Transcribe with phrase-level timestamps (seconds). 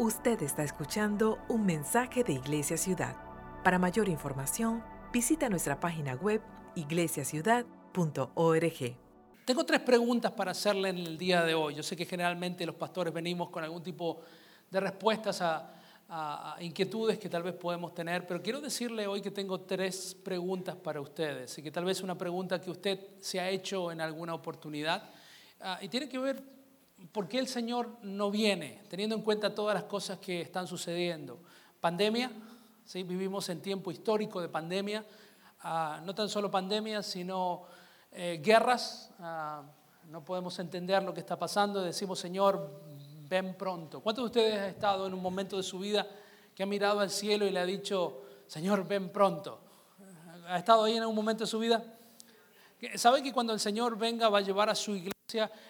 [0.00, 3.16] Usted está escuchando un mensaje de Iglesia Ciudad.
[3.64, 4.80] Para mayor información,
[5.12, 6.40] visita nuestra página web
[6.76, 8.96] iglesiaciudad.org.
[9.44, 11.74] Tengo tres preguntas para hacerle en el día de hoy.
[11.74, 14.20] Yo sé que generalmente los pastores venimos con algún tipo
[14.70, 15.74] de respuestas a,
[16.60, 21.00] inquietudes que tal vez podemos tener, pero quiero decirle hoy que tengo tres preguntas para
[21.00, 25.10] ustedes y que tal vez una pregunta que usted se ha hecho en alguna oportunidad
[25.60, 26.57] ah, y tiene que ver
[27.12, 31.40] por qué el Señor no viene, teniendo en cuenta todas las cosas que están sucediendo.
[31.80, 32.30] Pandemia,
[32.84, 33.02] ¿sí?
[33.02, 35.04] vivimos en tiempo histórico de pandemia,
[35.60, 37.64] ah, no tan solo pandemia, sino
[38.12, 39.10] eh, guerras.
[39.20, 39.62] Ah,
[40.08, 41.82] no podemos entender lo que está pasando.
[41.82, 42.82] Decimos, Señor,
[43.28, 44.00] ven pronto.
[44.00, 46.06] ¿Cuántos de ustedes han estado en un momento de su vida
[46.54, 49.60] que ha mirado al cielo y le ha dicho, Señor, ven pronto?
[50.46, 51.84] ¿Ha estado ahí en un momento de su vida?
[52.94, 55.17] ¿Sabe que cuando el Señor venga va a llevar a su iglesia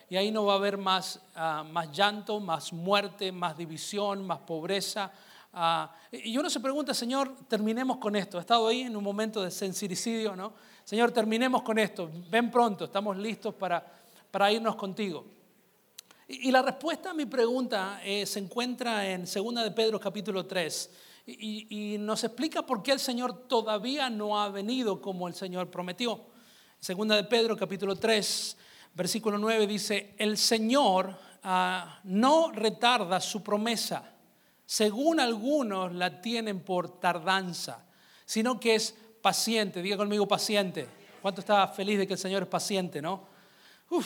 [0.08, 4.38] y ahí no va a haber más, ah, más llanto, más muerte, más división, más
[4.38, 5.10] pobreza?
[5.52, 8.38] Ah, y uno se pregunta, Señor, terminemos con esto.
[8.38, 10.52] Ha estado ahí en un momento de sensibilicidio, ¿no?
[10.84, 12.08] Señor, terminemos con esto.
[12.30, 13.84] Ven pronto, estamos listos para,
[14.30, 15.26] para irnos contigo.
[16.28, 20.90] Y, la respuesta a mi pregunta eh, se encuentra en 2 de Pedro capítulo 3
[21.26, 25.68] y, y nos explica por qué el Señor todavía no ha venido como el Señor
[25.68, 26.26] prometió.
[26.78, 28.56] Segunda de Pedro capítulo 3,
[28.94, 34.12] versículo 9 dice, el Señor ah, no retarda su promesa,
[34.66, 37.84] según algunos la tienen por tardanza,
[38.24, 39.82] sino que es paciente.
[39.82, 40.88] Diga conmigo paciente.
[41.22, 43.26] ¿Cuánto está feliz de que el Señor es paciente, no?
[43.90, 44.00] Eh,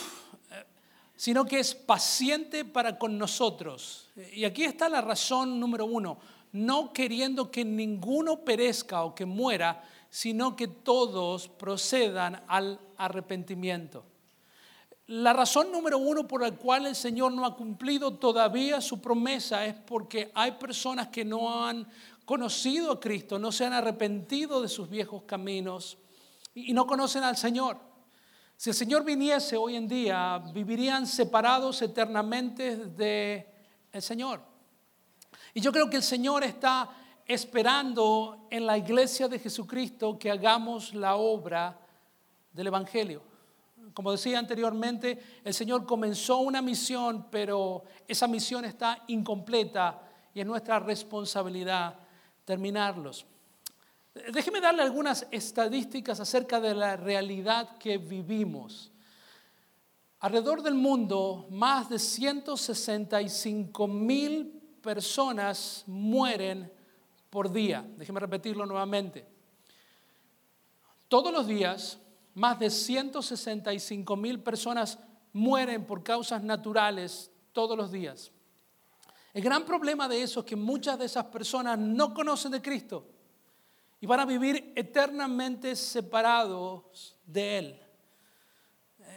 [1.15, 4.09] sino que es paciente para con nosotros.
[4.33, 6.17] Y aquí está la razón número uno,
[6.53, 14.05] no queriendo que ninguno perezca o que muera, sino que todos procedan al arrepentimiento.
[15.07, 19.65] La razón número uno por la cual el Señor no ha cumplido todavía su promesa
[19.65, 21.85] es porque hay personas que no han
[22.23, 25.97] conocido a Cristo, no se han arrepentido de sus viejos caminos
[26.55, 27.77] y no conocen al Señor.
[28.55, 34.41] Si el Señor viniese hoy en día, vivirían separados eternamente del Señor.
[35.53, 36.89] Y yo creo que el Señor está
[37.25, 41.77] esperando en la iglesia de Jesucristo que hagamos la obra
[42.53, 43.32] del Evangelio.
[43.93, 50.01] Como decía anteriormente, el Señor comenzó una misión, pero esa misión está incompleta
[50.33, 51.95] y es nuestra responsabilidad
[52.45, 53.25] terminarlos.
[54.31, 58.91] Déjeme darle algunas estadísticas acerca de la realidad que vivimos.
[60.19, 66.71] Alrededor del mundo, más de 165 mil personas mueren
[67.29, 67.85] por día.
[67.97, 69.25] Déjeme repetirlo nuevamente.
[71.07, 71.99] Todos los días,
[72.35, 74.99] más de 165 mil personas
[75.33, 78.31] mueren por causas naturales todos los días.
[79.33, 83.07] El gran problema de eso es que muchas de esas personas no conocen de Cristo
[83.99, 87.79] y van a vivir eternamente separados de Él.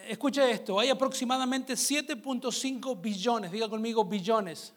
[0.08, 4.72] Escuche esto, hay aproximadamente 7.5 billones, diga conmigo billones,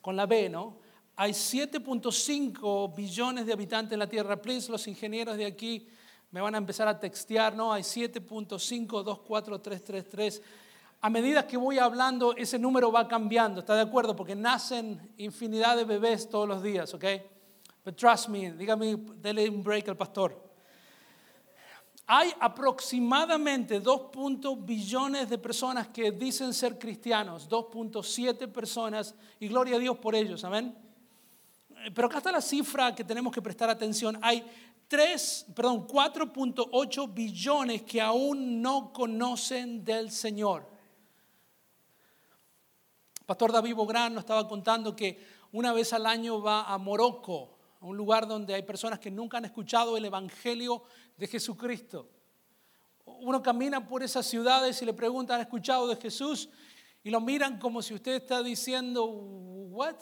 [0.00, 0.78] con la B, ¿no?
[1.16, 4.40] Hay 7.5 billones de habitantes en la Tierra.
[4.40, 5.88] Please, los ingenieros de aquí
[6.34, 7.72] me van a empezar a textear, ¿no?
[7.72, 10.42] Hay 7.5243333.
[11.00, 14.16] A medida que voy hablando, ese número va cambiando, ¿está de acuerdo?
[14.16, 17.04] Porque nacen infinidad de bebés todos los días, ¿ok?
[17.84, 20.42] But trust me, dígame, dele un break al pastor.
[22.04, 24.10] Hay aproximadamente 2.
[24.58, 30.42] billones de personas que dicen ser cristianos, 2.7 personas, y gloria a Dios por ellos,
[30.42, 30.76] amén.
[31.94, 34.18] Pero acá está la cifra que tenemos que prestar atención.
[34.20, 34.44] Hay
[34.94, 40.68] 3, perdón, 4.8 billones que aún no conocen del Señor.
[43.26, 45.18] Pastor David Bográn nos estaba contando que
[45.50, 49.38] una vez al año va a Morocco, a un lugar donde hay personas que nunca
[49.38, 50.84] han escuchado el Evangelio
[51.16, 52.08] de Jesucristo.
[53.04, 56.48] Uno camina por esas ciudades y le preguntan, ¿han escuchado de Jesús?
[57.02, 59.96] Y lo miran como si usted está diciendo, ¿what?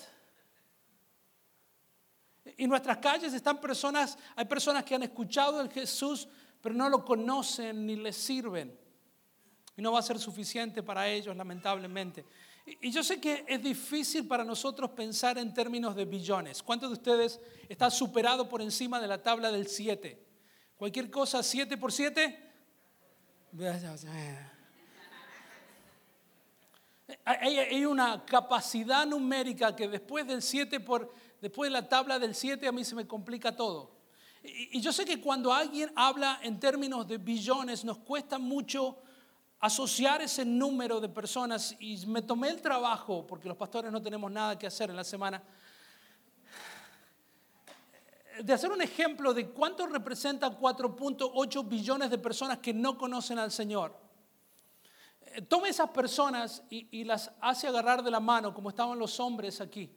[2.45, 6.29] Y en nuestras calles están personas, hay personas que han escuchado de Jesús,
[6.61, 8.77] pero no lo conocen ni le sirven.
[9.77, 12.25] Y no va a ser suficiente para ellos, lamentablemente.
[12.65, 16.63] Y yo sé que es difícil para nosotros pensar en términos de billones.
[16.63, 20.27] ¿Cuántos de ustedes están superados por encima de la tabla del 7?
[20.77, 22.51] Cualquier cosa, 7 por 7.
[27.25, 31.13] Hay una capacidad numérica que después del 7 por
[31.43, 33.91] después de la tabla del 7 a mí se me complica todo.
[34.45, 38.99] Y, yo sé que cuando alguien habla en términos de billones nos cuesta mucho
[39.59, 44.31] asociar ese número de personas y me tomé el trabajo, porque los pastores no tenemos
[44.31, 45.43] nada que hacer en la semana,
[48.43, 53.51] de hacer un ejemplo de cuánto representa 4.8 billones de personas que no conocen al
[53.51, 53.95] Señor.
[55.27, 59.61] Eh, tome esas personas y, las hace agarrar de la mano, como estaban los hombres
[59.61, 59.91] aquí.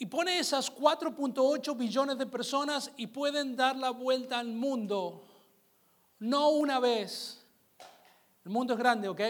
[0.00, 5.26] Y pone esas 4.8 billones de personas y pueden dar la vuelta al mundo,
[6.18, 7.44] no una vez,
[8.46, 9.20] el mundo es grande, ¿ok?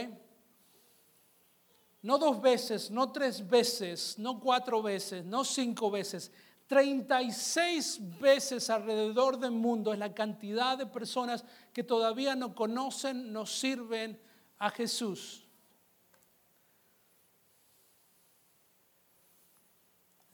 [2.03, 6.31] No dos veces, no tres veces, no cuatro veces, no cinco veces.
[6.69, 13.45] 36 veces alrededor del mundo es la cantidad de personas que todavía no conocen, no
[13.45, 14.21] sirven
[14.57, 15.40] a Jesús.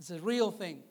[0.09, 0.85] It's a real thing.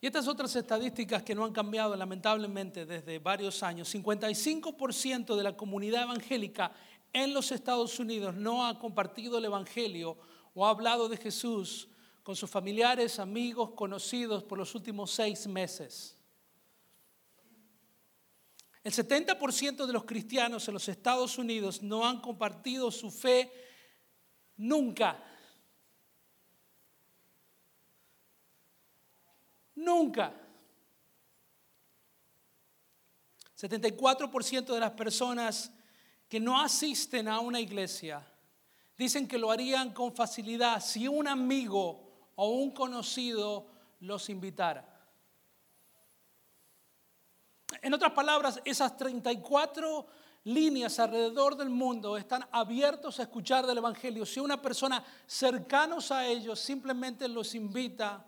[0.00, 5.54] Y estas otras estadísticas que no han cambiado lamentablemente desde varios años, 55% de la
[5.54, 6.72] comunidad evangélica
[7.12, 10.16] en los Estados Unidos no ha compartido el Evangelio
[10.54, 11.88] o ha hablado de Jesús
[12.22, 16.16] con sus familiares, amigos, conocidos por los últimos seis meses.
[18.82, 23.71] El 70% de los cristianos en los Estados Unidos no han compartido su fe
[24.56, 25.18] nunca.
[29.74, 30.32] Nunca.
[33.56, 35.72] 74% de las personas
[36.28, 38.26] que no asisten a una iglesia
[38.96, 43.66] dicen que lo harían con facilidad si un amigo o un conocido
[44.00, 44.88] los invitara.
[47.80, 50.06] En otras palabras, esas 34
[50.44, 54.26] líneas alrededor del mundo están abiertos a escuchar del Evangelio.
[54.26, 58.26] Si una persona cercanos a ellos simplemente los invita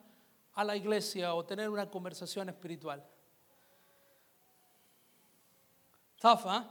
[0.52, 3.04] a la iglesia o tener una conversación espiritual.
[6.20, 6.70] Zafa.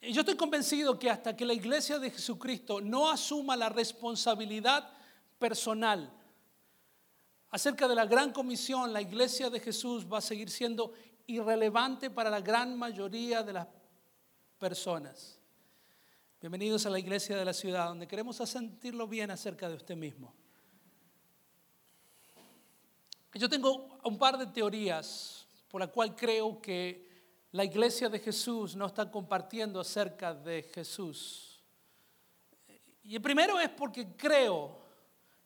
[0.00, 4.90] Y yo estoy convencido que hasta que la iglesia de Jesucristo no asuma la responsabilidad
[5.38, 6.12] personal
[7.54, 10.92] acerca de la gran comisión, la iglesia de Jesús va a seguir siendo
[11.26, 13.66] irrelevante para la gran mayoría de las
[14.58, 15.40] personas.
[16.40, 20.34] Bienvenidos a la iglesia de la ciudad, donde queremos sentirlo bien acerca de usted mismo.
[23.32, 27.08] Yo tengo un par de teorías por la cual creo que
[27.52, 31.62] la iglesia de Jesús no está compartiendo acerca de Jesús.
[33.02, 34.84] Y el primero es porque creo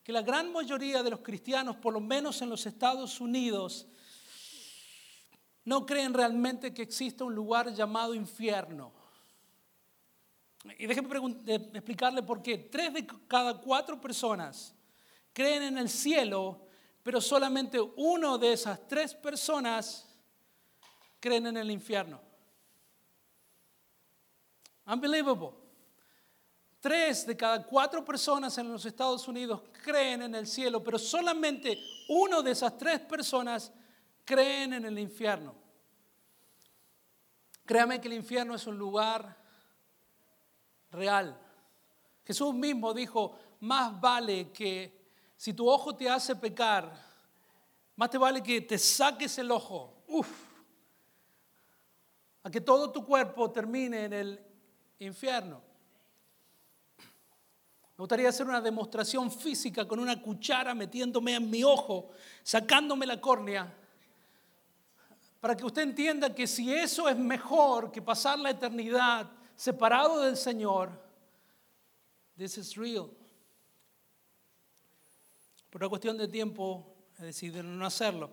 [0.02, 3.86] que la gran mayoría de los cristianos, por lo menos en los Estados Unidos,
[5.68, 8.92] no creen realmente que exista un lugar llamado infierno.
[10.78, 11.08] Y déjenme
[11.74, 12.58] explicarle por qué.
[12.58, 14.74] Tres de cada cuatro personas
[15.32, 16.68] creen en el cielo
[17.08, 20.06] pero solamente uno de esas tres personas
[21.18, 22.20] creen en el infierno.
[24.84, 25.52] Unbelievable.
[26.78, 31.82] Tres de cada cuatro personas en los Estados Unidos creen en el cielo, pero solamente
[32.10, 33.87] uno de esas tres personas creen
[34.30, 35.54] en el infierno.
[37.64, 39.36] Créame que el infierno es un lugar
[40.90, 41.38] real.
[42.24, 46.92] Jesús mismo dijo, más vale que si tu ojo te hace pecar,
[47.96, 50.02] más te vale que te saques el ojo.
[50.08, 50.28] Uf.
[52.42, 54.46] A que todo tu cuerpo termine en el
[54.98, 55.62] infierno.
[57.96, 62.10] Me gustaría hacer una demostración física con una cuchara metiéndome en mi ojo,
[62.42, 63.74] sacándome la córnea,
[65.40, 70.36] para que usted entienda que si eso es mejor que pasar la eternidad separado del
[70.36, 70.90] Señor,
[72.36, 73.10] this is real.
[75.70, 78.30] Por una cuestión de tiempo decidieron no hacerlo.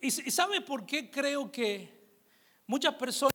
[0.00, 1.92] ¿Y sabe por qué creo que
[2.66, 3.32] muchas personas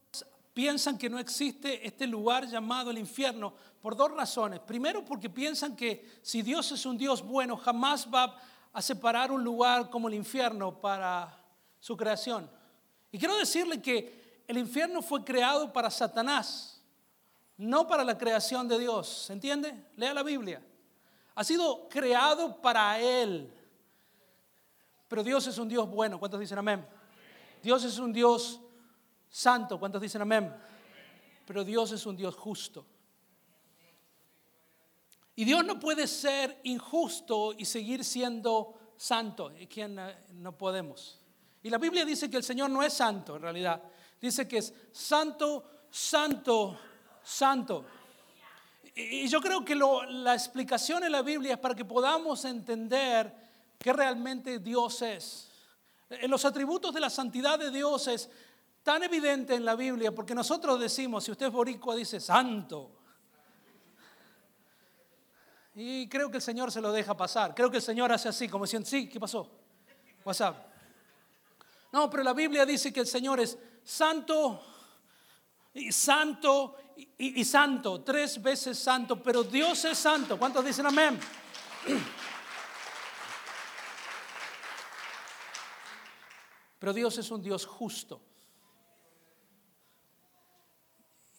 [0.54, 3.54] piensan que no existe este lugar llamado el infierno?
[3.84, 4.62] Por dos razones.
[4.62, 8.40] Primero, porque piensan que si Dios es un Dios bueno, jamás va
[8.72, 11.38] a separar un lugar como el infierno para
[11.80, 12.50] su creación.
[13.12, 16.74] Y quiero decirle que el infierno fue creado para Satanás
[17.58, 19.08] no para la creación de Dios.
[19.08, 19.92] ¿Se entiende?
[19.96, 20.62] Lea la Biblia.
[21.36, 23.52] Ha sido creado para Él.
[25.08, 26.20] Pero Dios es un Dios bueno.
[26.20, 26.86] ¿Cuántos dicen amén?
[27.62, 28.60] Dios es un Dios
[29.30, 29.80] santo.
[29.80, 30.54] ¿Cuántos dicen amén?
[31.46, 32.86] Pero Dios es un Dios justo.
[35.36, 39.52] Y Dios no puede ser injusto y seguir siendo santo.
[39.58, 40.00] ¿Y quién
[40.34, 41.20] no podemos?
[41.64, 43.82] Y la Biblia dice que el Señor no es santo en realidad.
[44.22, 46.78] Dice que es santo, santo,
[47.24, 47.86] santo.
[48.96, 53.34] Y yo creo que la explicación en la Biblia es para que podamos entender
[53.80, 55.50] qué realmente Dios es.
[56.10, 58.30] En los atributos de la santidad de Dios es
[58.84, 63.03] tan evidente en la Biblia, porque nosotros decimos, si usted es boricua, dice santo.
[65.76, 67.56] Y creo que el Señor se lo deja pasar.
[67.56, 69.50] Creo que el Señor hace así, como diciendo, sí, ¿qué pasó?
[70.24, 70.68] WhatsApp.
[71.92, 74.62] No, pero la Biblia dice que el Señor es santo
[75.74, 76.76] y santo
[77.18, 80.38] y, santo, tres veces santo, pero Dios es santo.
[80.38, 81.20] ¿Cuántos dicen amén?
[86.80, 88.22] Pero Dios es un Dios justo.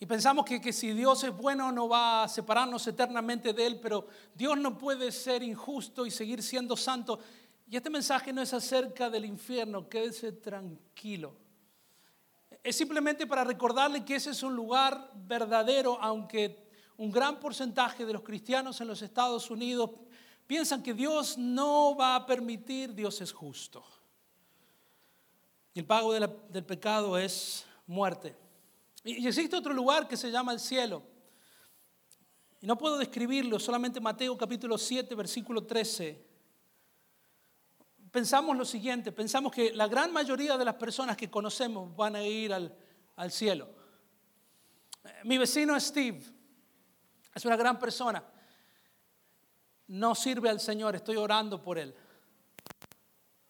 [0.01, 3.79] Y pensamos que, que, si Dios es bueno no va a separarnos eternamente de Él,
[3.81, 7.21] pero Dios no puede ser injusto y seguir siendo santo.
[7.69, 11.37] Y este mensaje no es acerca del infierno, quédese tranquilo.
[12.63, 16.65] Es simplemente para recordarle que ese es un lugar verdadero, aunque
[16.97, 19.91] un gran porcentaje de los cristianos en los Estados Unidos
[20.47, 23.85] piensan que Dios no va a permitir, Dios es justo.
[25.73, 28.44] Y el pago del pecado es muerte.
[29.05, 31.03] Y existe otro lugar que se llama el cielo.
[32.63, 36.25] Y no puedo describirlo, solamente Mateo capítulo 7, versículo 13.
[38.11, 42.23] Pensamos lo siguiente, pensamos que la gran mayoría de las personas que conocemos van a
[42.23, 42.75] ir al,
[43.17, 43.69] al cielo.
[45.25, 46.23] Mi vecino Steve
[47.35, 48.25] es una gran persona.
[49.89, 51.95] No sirve al Señor, estoy orando por él.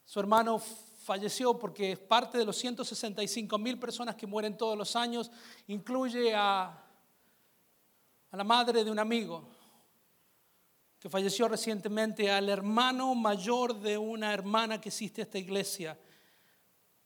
[0.04, 0.60] Su hermano
[1.04, 5.30] falleció porque es parte de los 165 mil personas que mueren todos los años,
[5.66, 6.80] incluye a,
[8.32, 9.46] la madre de un amigo
[10.98, 15.98] que falleció recientemente, al hermano mayor de una hermana que existe esta iglesia,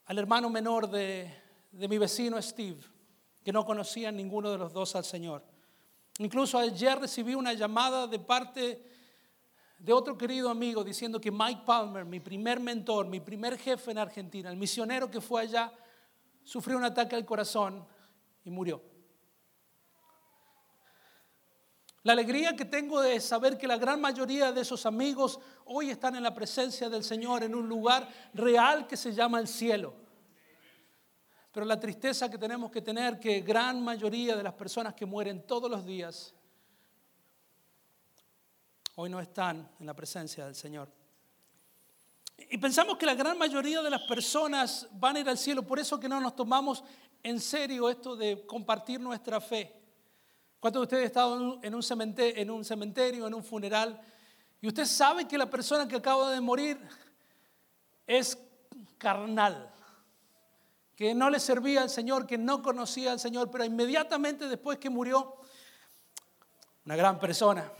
[0.06, 1.34] al hermano menor de,
[1.72, 2.80] de mi vecino Steve,
[3.42, 5.44] que no conocía ninguno de los dos al Señor.
[6.18, 8.97] Incluso ayer recibí una llamada de parte
[9.78, 13.98] de otro querido amigo diciendo que Mike Palmer, mi primer mentor, mi primer jefe en
[13.98, 15.72] Argentina, el misionero que fue allá,
[16.42, 17.86] sufrió un ataque al corazón
[18.44, 18.82] y murió.
[22.02, 26.16] La alegría que tengo de saber que la gran mayoría de esos amigos hoy están
[26.16, 29.94] en la presencia del Señor en un lugar real que se llama el cielo.
[31.52, 35.46] Pero la tristeza que tenemos que tener que gran mayoría de las personas que mueren
[35.46, 36.34] todos los días
[39.00, 40.88] hoy no están en la presencia del Señor.
[42.50, 45.78] Y pensamos que la gran mayoría de las personas van a ir al cielo, por
[45.78, 46.82] eso que no nos tomamos
[47.22, 49.72] en serio esto de compartir nuestra fe.
[50.58, 54.00] ¿Cuántos de ustedes han estado un cementerio, en un, cementerio, en un funeral?
[54.60, 56.80] Y usted sabe que la persona que acaba de morir
[58.04, 58.36] es
[58.98, 59.72] carnal,
[60.96, 64.90] que no le servía al Señor, que no conocía al Señor, pero inmediatamente después que
[64.90, 65.36] murió,
[66.84, 67.70] una gran persona,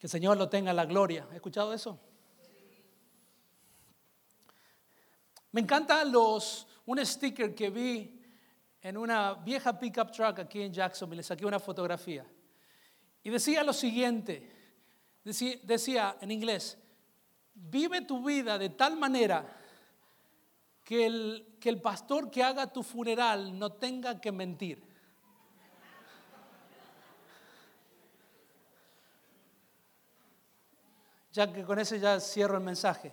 [0.00, 1.28] que el Señor lo tenga en la gloria.
[1.30, 2.00] ¿He escuchado eso?
[5.52, 8.18] Me encanta los, un sticker que vi
[8.80, 11.18] en una vieja pickup truck aquí en Jacksonville.
[11.18, 12.24] Le saqué una fotografía.
[13.22, 14.50] Y decía lo siguiente.
[15.22, 16.78] Decía, decía en inglés,
[17.52, 19.54] vive tu vida de tal manera
[20.82, 24.82] que el, que el pastor que haga tu funeral no tenga que mentir.
[31.32, 33.12] Ya que con ese ya cierro el mensaje.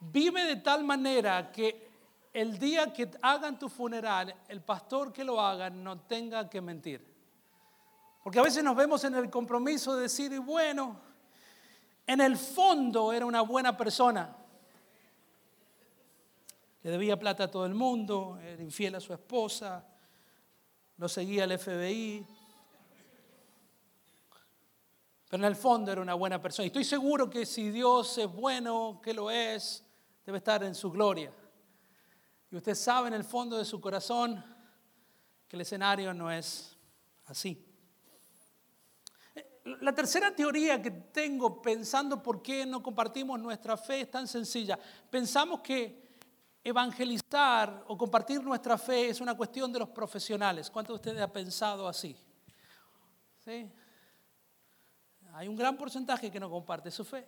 [0.00, 1.88] Vive de tal manera que
[2.32, 7.04] el día que hagan tu funeral, el pastor que lo haga no tenga que mentir.
[8.22, 11.00] Porque a veces nos vemos en el compromiso de decir, bueno,
[12.06, 14.36] en el fondo era una buena persona.
[16.82, 19.84] Le debía plata a todo el mundo, era infiel a su esposa,
[20.96, 22.26] lo seguía el FBI,
[25.28, 26.64] pero en el fondo era una buena persona.
[26.64, 29.84] Y estoy seguro que si Dios es bueno, que lo es,
[30.24, 31.30] debe estar en su gloria.
[32.50, 34.42] Y usted sabe en el fondo de su corazón
[35.46, 36.74] que el escenario no es
[37.26, 37.62] así.
[39.82, 44.78] La tercera teoría que tengo pensando por qué no compartimos nuestra fe es tan sencilla.
[45.10, 46.08] Pensamos que
[46.64, 50.70] evangelizar o compartir nuestra fe es una cuestión de los profesionales.
[50.70, 52.16] ¿Cuántos de ustedes han pensado así?
[53.44, 53.70] ¿Sí?
[55.38, 57.24] Hay un gran porcentaje que no comparte su fe.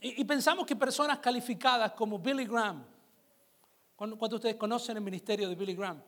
[0.00, 2.84] Y, pensamos que personas calificadas como Billy Graham,
[3.96, 6.00] ¿cuántos de ustedes conocen el ministerio de Billy Graham?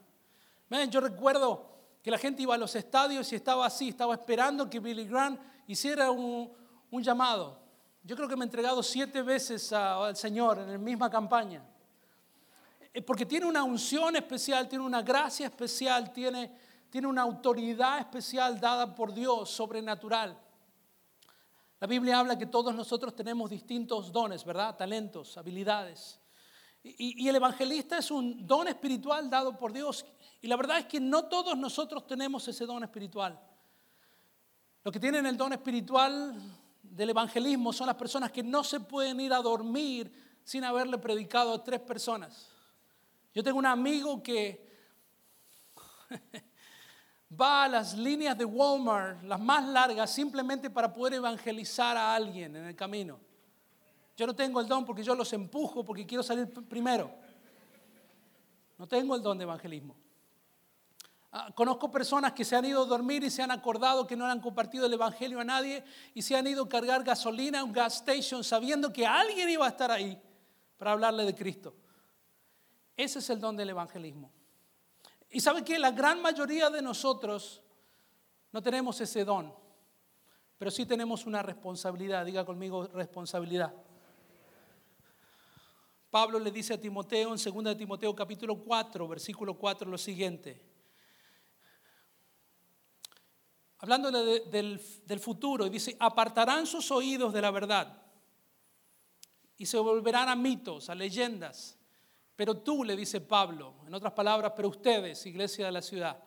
[0.89, 1.69] yo recuerdo
[2.01, 5.37] que la gente iba a los estadios y estaba así, estaba esperando que Billy Graham
[5.67, 6.53] hiciera un,
[6.93, 7.59] llamado.
[8.05, 11.65] Yo creo que me he entregado siete veces al Señor en la misma campaña.
[12.95, 16.57] Eh, porque tiene una unción especial, tiene una gracia especial, tiene
[16.97, 20.35] tiene una autoridad especial dada por Dios, sobrenatural.
[21.79, 24.79] La Biblia habla que todos nosotros tenemos distintos dones, ¿verdad?
[24.79, 26.19] Talentos, habilidades.
[26.83, 30.07] Y, el evangelista es un don espiritual dado por Dios.
[30.41, 33.39] Y la verdad es que no todos nosotros tenemos ese don espiritual.
[34.83, 36.35] Los que tienen el don espiritual
[36.83, 41.53] del evangelismo son las personas que no se pueden ir a dormir sin haberle predicado
[41.53, 42.49] a tres personas.
[43.35, 44.65] Yo tengo un amigo que
[47.31, 52.57] va a las líneas de Walmart, las más largas, simplemente para poder evangelizar a alguien
[52.57, 53.19] en el camino.
[54.17, 57.11] Yo no tengo el don porque yo los empujo porque quiero salir primero.
[58.79, 59.97] No tengo el don de evangelismo.
[61.33, 64.25] Ah, conozco personas que se han ido a dormir y se han acordado que no
[64.25, 67.73] han compartido el Evangelio a nadie y se han ido a cargar gasolina a un
[67.73, 70.19] gas station sabiendo que alguien iba a estar ahí
[70.79, 71.75] para hablarle de Cristo.
[72.97, 74.31] Ese es el don del evangelismo.
[75.37, 77.61] Y sabe que la gran mayoría de nosotros
[78.53, 79.53] no tenemos ese don,
[80.57, 82.25] pero sí tenemos una responsabilidad.
[82.25, 83.75] Diga conmigo responsabilidad.
[86.11, 90.59] Pablo le dice a Timoteo en 2 de Timoteo capítulo 4, versículo 4 lo siguiente.
[93.81, 98.03] Hablándole del, del futuro, dice, apartarán sus oídos de la verdad
[99.59, 101.77] y se volverán a mitos, a leyendas.
[102.37, 106.23] Pero tú, le dice Pablo, en otras palabras, pero ustedes, iglesia de la ciudad,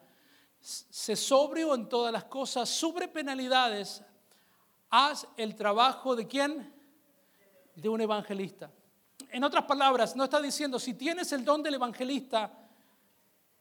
[0.60, 4.04] se sobrio en todas las cosas, sobre penalidades,
[4.90, 6.74] haz el trabajo de quién?
[7.76, 8.72] De un evangelista.
[9.30, 12.52] En otras palabras, no está diciendo, si tienes el don del evangelista,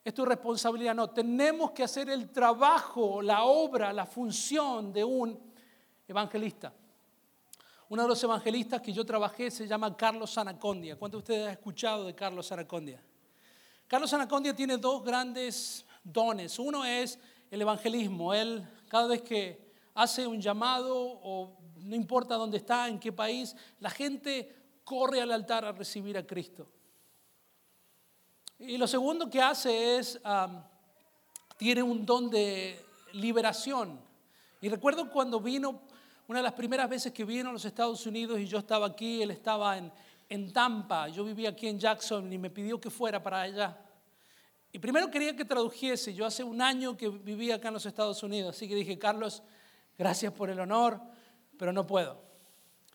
[0.02, 0.94] es tu responsabilidad.
[0.94, 5.38] No, tenemos que hacer el trabajo, la obra, la función de un
[6.06, 6.72] evangelista.
[7.90, 10.96] Uno de los evangelistas que yo trabajé se llama Carlos Anacondia.
[10.96, 13.02] ¿Cuántos de ustedes han escuchado de Carlos Anacondia?
[13.86, 16.58] Carlos Anacondia tiene dos grandes dones.
[16.58, 17.18] Uno es
[17.50, 18.34] el evangelismo.
[18.34, 23.56] Él cada vez que hace un llamado o no importa dónde está, en qué país,
[23.80, 24.54] la gente
[24.84, 26.68] corre al altar a recibir a Cristo.
[28.58, 30.20] Y lo segundo que hace es,
[31.56, 32.84] tiene un don de
[33.14, 33.98] liberación.
[34.60, 35.87] Y recuerdo cuando vino
[36.28, 39.22] una de las primeras veces que vino a los Estados Unidos y yo estaba aquí,
[39.22, 39.90] él estaba en,
[40.28, 43.78] en Tampa, yo vivía aquí en Jackson y me pidió que fuera para allá.
[44.70, 48.22] Y primero quería que tradujese, yo hace un año que vivía acá en los Estados
[48.22, 49.42] Unidos, así que dije, Carlos,
[49.96, 51.00] gracias por el honor,
[51.56, 52.22] pero no puedo.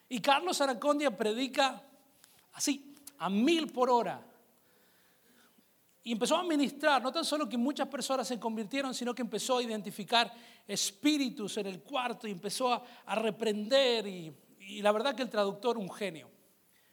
[0.10, 1.82] Y Carlos Aracondia predica
[2.54, 4.22] así, a mil por hora.
[6.06, 9.58] Y empezó a ministrar, no tan solo que muchas personas se convirtieron, sino que empezó
[9.58, 10.34] a identificar
[10.68, 14.06] espíritus en el cuarto y empezó a, reprender.
[14.06, 16.30] Y, la verdad que el traductor, un genio.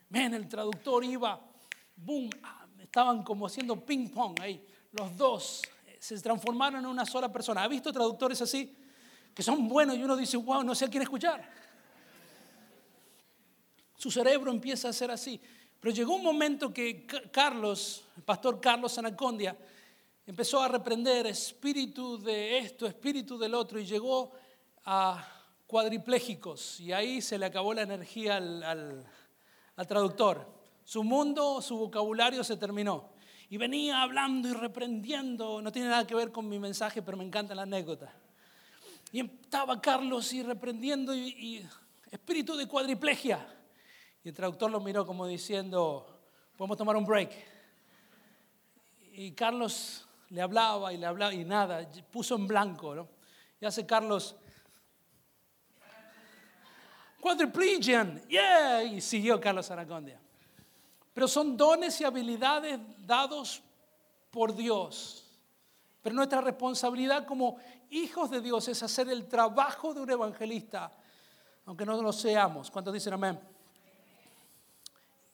[0.09, 1.41] Ven, el traductor iba,
[1.97, 4.65] boom, ah, estaban como haciendo ping pong ahí.
[4.93, 7.65] Los dos eh, se transformaron en una sola persona.
[7.65, 8.77] ¿Ha visto traductores así?
[9.35, 11.49] Que son buenos y uno dice, wow, no sé a quién escuchar.
[13.97, 15.41] Su cerebro empieza a ser así.
[15.81, 19.57] Pero llegó un momento que Carlos, el pastor Carlos Anacondia,
[20.27, 24.31] empezó a reprender espíritu de esto, espíritu del otro, y llegó
[24.85, 25.27] a
[25.67, 26.81] cuadriplégicos.
[26.81, 29.07] Y ahí se le acabó la energía al,
[29.89, 30.47] traductor.
[30.85, 33.09] Su mundo, su vocabulario se terminó.
[33.49, 35.63] Y venía hablando y reprendiendo.
[35.63, 38.13] No tiene nada que ver con mi mensaje, pero me encanta la anécdota.
[39.13, 41.69] Y estaba Carlos y reprendiendo y, y
[42.11, 43.47] espíritu de cuadriplegia.
[44.23, 46.07] Y el traductor lo miró como diciendo,
[46.57, 47.33] podemos tomar un break.
[49.13, 53.09] Y Carlos le hablaba y le hablaba y nada, puso en blanco, ¿no?
[53.61, 54.37] Y hace Carlos,
[57.21, 60.21] quadriplegian, yeah, y siguió Carlos Aragondia.
[61.13, 63.63] Pero son dones y habilidades dados
[64.31, 65.27] por Dios.
[66.03, 67.57] Pero nuestra responsabilidad como
[67.91, 70.93] hijos de Dios es hacer el trabajo de un evangelista,
[71.67, 72.71] aunque no lo seamos.
[72.71, 73.39] ¿Cuántos dicen amén?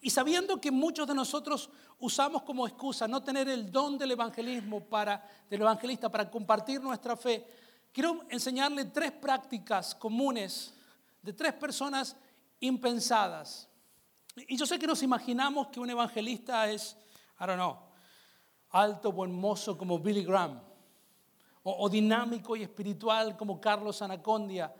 [0.07, 4.85] Y sabiendo que muchos de nosotros usamos como excusa no tener el don del evangelismo
[4.85, 7.45] para, del evangelista para compartir nuestra fe,
[7.90, 10.73] quiero enseñarle tres prácticas comunes
[11.21, 12.14] de tres personas
[12.61, 13.69] impensadas.
[14.47, 16.97] Y yo sé que nos imaginamos que un evangelista es,
[17.40, 17.77] I don't know,
[18.71, 20.61] alto, buen mozo como Billy Graham,
[21.64, 24.73] o, o dinámico y espiritual como Carlos Anacondia,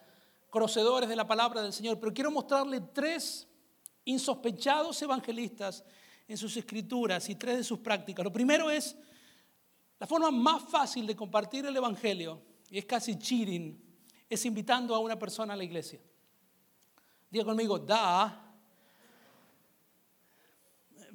[0.51, 1.99] conocedores de la palabra del Señor.
[1.99, 3.49] Pero quiero mostrarle tres
[4.07, 5.85] insospechados evangelistas
[6.27, 8.25] en sus escrituras y tres de sus prácticas.
[8.25, 8.97] Lo primero es
[9.99, 13.81] la forma más fácil de compartir el Evangelio, y es casi cheating,
[14.29, 16.01] es invitando a una persona a la iglesia.
[17.31, 18.43] Diga conmigo, da.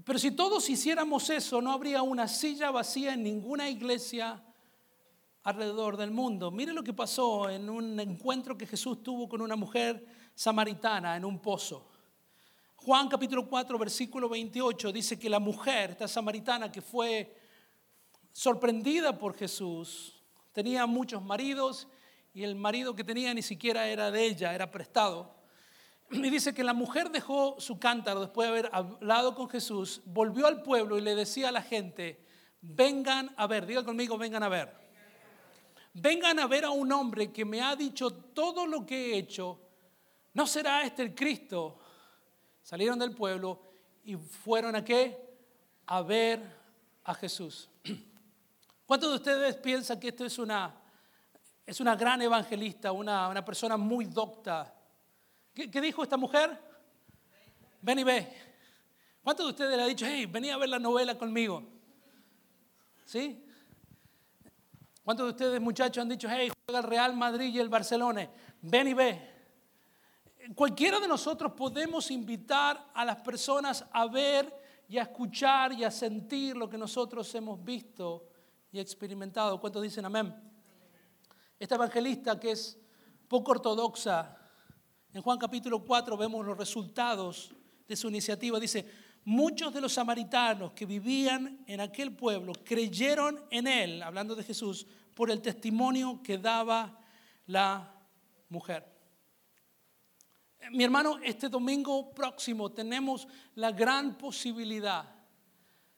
[0.03, 4.43] Pero si todos hiciéramos eso, no habría una silla vacía en ninguna iglesia
[5.43, 6.51] alrededor del mundo.
[6.51, 11.25] Mire lo que pasó en un encuentro que Jesús tuvo con una mujer samaritana en
[11.25, 11.90] un pozo.
[12.83, 17.31] Juan capítulo 4, versículo 28 dice que la mujer, esta samaritana que fue
[18.31, 20.19] sorprendida por Jesús,
[20.51, 21.87] tenía muchos maridos
[22.33, 25.31] y el marido que tenía ni siquiera era de ella, era prestado.
[26.09, 30.47] Y dice que la mujer dejó su cántaro después de haber hablado con Jesús, volvió
[30.47, 32.25] al pueblo y le decía a la gente,
[32.61, 34.73] vengan a ver, diga conmigo, vengan a ver.
[35.93, 39.59] Vengan a ver a un hombre que me ha dicho todo lo que he hecho.
[40.33, 41.77] ¿No será este el Cristo?
[42.61, 43.61] Salieron del pueblo
[44.03, 45.17] y fueron a qué?
[45.87, 46.41] A ver
[47.03, 47.69] a Jesús.
[48.85, 50.75] ¿Cuántos de ustedes piensan que esto es una,
[51.65, 54.73] es una gran evangelista, una, una persona muy docta?
[55.53, 56.57] ¿Qué, dijo esta mujer?
[57.81, 58.27] Ven y ve.
[59.23, 61.63] ¿Cuántos de ustedes le han dicho, hey, vení a ver la novela conmigo?
[63.05, 63.45] ¿Sí?
[65.03, 68.29] ¿Cuántos de ustedes, muchachos, han dicho, hey, juega el Real Madrid y el Barcelona?
[68.61, 69.30] Ven y ve.
[70.55, 74.51] Cualquiera de nosotros podemos invitar a las personas a ver
[74.87, 78.27] y a escuchar y a sentir lo que nosotros hemos visto
[78.71, 79.59] y experimentado.
[79.59, 80.33] ¿Cuántos dicen amén?
[81.59, 82.77] Esta evangelista que es
[83.27, 84.35] poco ortodoxa,
[85.13, 87.53] en Juan capítulo 4 vemos los resultados
[87.87, 88.59] de su iniciativa.
[88.59, 88.85] Dice,
[89.23, 94.87] muchos de los samaritanos que vivían en aquel pueblo creyeron en él, hablando de Jesús,
[95.15, 96.99] por el testimonio que daba
[97.45, 97.93] la
[98.49, 98.90] mujer.
[100.69, 105.09] Mi hermano, este domingo próximo tenemos la gran posibilidad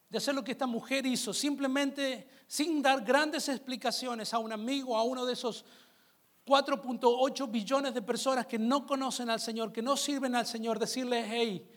[0.10, 4.95] de hacer lo que esta mujer hizo, simplemente sin dar grandes explicaciones a un amigo,
[4.95, 5.65] a uno de esos
[6.45, 11.26] 4.8 billones de personas que no conocen al Señor, que no sirven al Señor, decirle,
[11.28, 11.67] hey,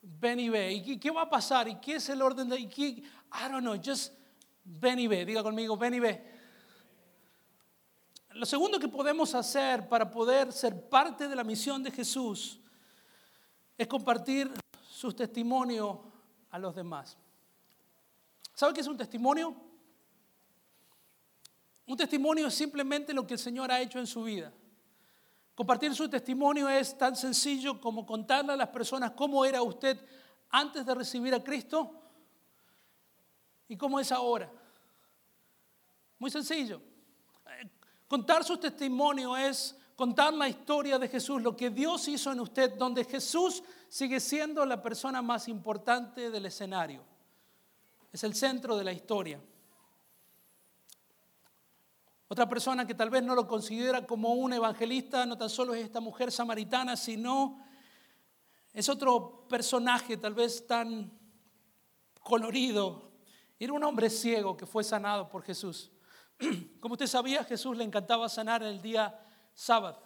[0.00, 0.72] ven y ve.
[0.72, 1.68] ¿Y qué va a pasar?
[1.68, 2.60] ¿Y qué es el orden de.?
[2.60, 2.68] Y?
[2.70, 4.12] I don't know, just
[4.64, 5.24] ven y ve.
[5.24, 6.31] Diga conmigo, ven y ve.
[8.34, 12.58] Lo segundo que podemos hacer para poder ser parte de la misión de Jesús
[13.76, 14.50] es compartir
[14.88, 15.98] sus testimonios
[16.50, 17.16] a los demás.
[18.54, 19.54] ¿Sabe qué es un testimonio?
[21.86, 24.52] Un testimonio es simplemente lo que el Señor ha hecho en su vida.
[25.54, 30.02] Compartir su testimonio es tan sencillo como contarle a las personas cómo era usted
[30.48, 32.02] antes de recibir a Cristo
[33.68, 34.50] y cómo es ahora.
[36.18, 36.80] Muy sencillo.
[38.12, 42.74] Contar su testimonio es contar la historia de Jesús, lo que Dios hizo en usted,
[42.74, 47.02] donde Jesús sigue siendo la persona más importante del escenario.
[48.12, 49.40] Es el centro de la historia.
[52.28, 55.82] Otra persona que tal vez no lo considera como un evangelista, no tan solo es
[55.82, 57.64] esta mujer samaritana, sino
[58.74, 61.10] es otro personaje tal vez tan
[62.20, 63.10] colorido.
[63.58, 65.90] Era un hombre ciego que fue sanado por Jesús.
[66.80, 69.18] Como usted sabía, Jesús le encantaba sanar el día
[69.54, 70.02] sábado,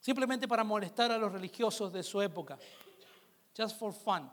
[0.00, 2.58] simplemente para molestar a los religiosos de su época,
[3.56, 4.30] just for fun.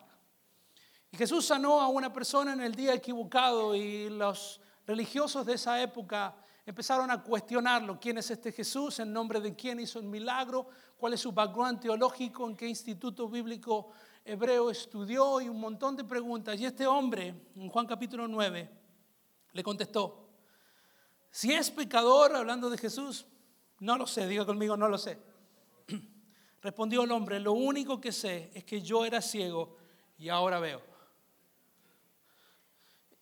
[1.12, 5.80] Y Jesús sanó a una persona en el día equivocado y los religiosos de esa
[5.80, 8.00] época empezaron a cuestionarlo.
[8.00, 9.00] ¿Quién es este Jesús?
[9.00, 10.68] ¿En nombre de quién hizo el milagro?
[10.98, 12.48] ¿Cuál es su background teológico?
[12.48, 13.92] ¿En qué instituto bíblico
[14.26, 15.42] hebreo estudió?
[15.42, 16.60] Y un montón de preguntas.
[16.60, 18.70] Y este hombre, en Juan capítulo 9,
[19.52, 20.23] le contestó,
[21.34, 23.26] si es pecador, hablando de Jesús,
[23.80, 25.18] no lo sé, diga conmigo, no lo sé.
[26.62, 29.76] Respondió el hombre, lo único que sé es que yo era ciego
[30.16, 30.80] y ahora veo.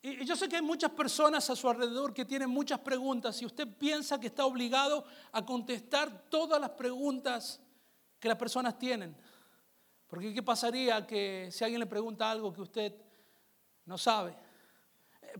[0.01, 3.45] Y yo sé que hay muchas personas a su alrededor que tienen muchas preguntas y
[3.45, 7.61] usted piensa que está obligado a contestar todas las preguntas
[8.19, 9.15] que las personas tienen.
[10.07, 12.93] Porque ¿qué pasaría que si alguien le pregunta algo que usted
[13.85, 14.35] no sabe?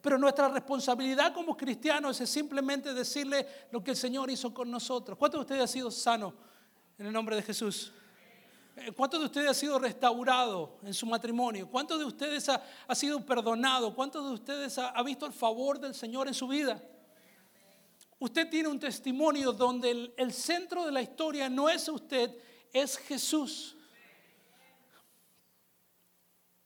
[0.01, 5.17] Pero nuestra responsabilidad como cristianos es simplemente decirle lo que el Señor hizo con nosotros.
[5.17, 6.33] ¿Cuántos de ustedes han sido sanos
[6.97, 7.91] en el nombre de Jesús?
[8.75, 11.67] Eh, ¿Cuántos de ustedes ha sido restaurado en su matrimonio?
[11.69, 13.93] ¿Cuántos de ustedes ha, sido perdonado?
[13.93, 16.81] ¿Cuántos de ustedes ha, visto el favor del Señor en su vida?
[18.19, 22.31] Usted tiene un testimonio donde el, el centro de la historia no es usted,
[22.71, 23.75] es Jesús.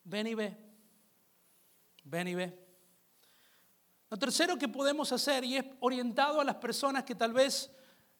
[0.04, 0.56] Ven y ve.
[2.04, 2.65] Ven y ve.
[4.10, 7.72] Lo tercero que podemos hacer, y es orientado a las personas que tal vez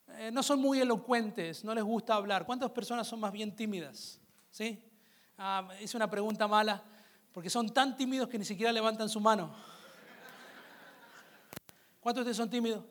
[0.08, 2.44] eh, no son muy elocuentes, no les gusta hablar.
[2.44, 4.20] ¿Cuántas personas son más bien tímidas?
[4.50, 4.82] ¿Sí?
[5.38, 6.82] Ah, hice una pregunta mala,
[7.32, 9.54] porque son tan tímidos que ni siquiera levantan su mano.
[12.00, 12.84] ¿Cuántos de ustedes son tímidos?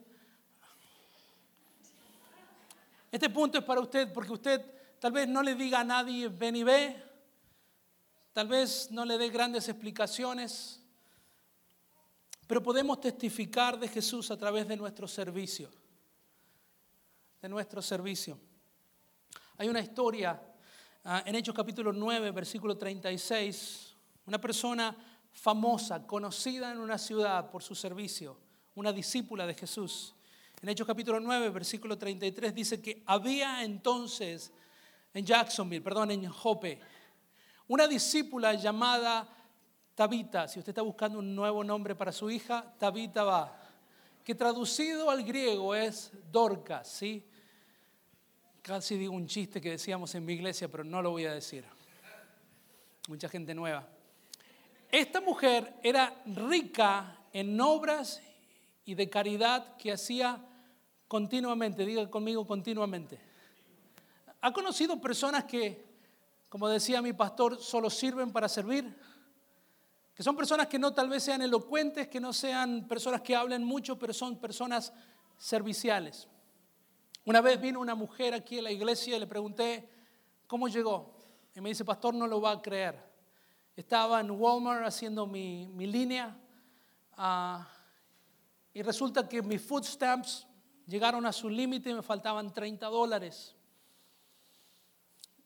[3.12, 4.62] Este punto es para usted, porque usted
[5.00, 7.02] tal vez no le diga a nadie ven y ve,
[8.34, 10.85] tal vez no le dé grandes explicaciones,
[12.48, 15.70] pero podemos testificar de Jesús a través de nuestro servicio.
[17.42, 18.40] De nuestro servicio.
[19.58, 20.42] Hay una historia
[21.04, 23.96] ah, en Hechos capítulo 9, versículo 36.
[24.26, 24.96] Una persona
[25.32, 28.38] famosa, conocida en una ciudad por su servicio,
[28.76, 30.16] una discípula de Jesús.
[30.62, 34.52] En Hechos capítulo 9, versículo 33 dice que había entonces
[35.14, 36.80] en Jacksonville, perdón, en Jope,
[37.68, 39.28] una discípula llamada
[39.96, 43.58] Tabita, si usted está buscando un nuevo nombre para su hija, Tabita va,
[44.26, 47.26] que traducido al griego es Dorcas, ¿sí?
[48.62, 51.64] Casi digo un chiste que decíamos en mi iglesia, pero no lo voy a decir.
[53.08, 53.88] Mucha gente nueva.
[54.92, 58.22] Esta mujer era rica en obras
[58.84, 60.44] y de caridad que hacía
[61.08, 63.18] continuamente, diga conmigo continuamente.
[64.42, 65.86] ¿Ha conocido personas que,
[66.50, 68.94] como decía mi pastor, solo sirven para servir?
[70.16, 73.66] Que son personas que no tal vez sean elocuentes, que no sean personas que hablen
[73.66, 74.94] mucho, pero son personas
[75.38, 76.30] serviciales.
[77.26, 79.90] Una vez vino una mujer aquí a la iglesia y le pregunté,
[80.48, 81.18] ¿cómo llegó?
[81.54, 82.98] Y me dice, pastor, no lo va a creer.
[83.76, 86.34] Estaba en Walmart haciendo mi, línea
[87.18, 87.68] ah,
[88.74, 90.48] y resulta que mis food stamps
[90.88, 93.54] llegaron a su límite y me faltaban 30 dólares.